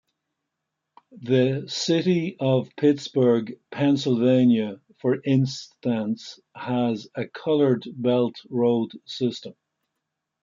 [1.11, 9.53] The city of Pittsburgh, Pennsylvania, for instance, has a colored belt road system.